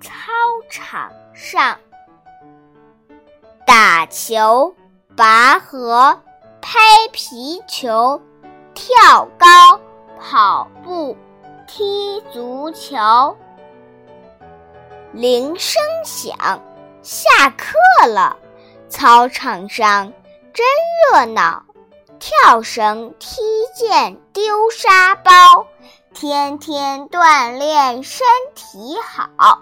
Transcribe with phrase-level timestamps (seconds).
[0.00, 0.10] 操
[0.68, 1.78] 场上。
[3.66, 4.74] 打球
[5.16, 6.20] 拔河
[6.60, 6.78] 拍
[7.12, 8.20] 皮球
[8.74, 9.80] 跳高
[10.20, 11.16] 跑步
[11.66, 13.36] 踢足球。
[15.12, 16.60] 铃声响
[17.02, 18.36] 下课了
[18.88, 20.12] 操场上
[20.52, 20.66] 真
[21.12, 21.64] 热闹
[22.18, 23.40] 跳绳踢
[23.78, 25.66] 毽丢沙包
[26.14, 29.60] 天天锻炼身体好。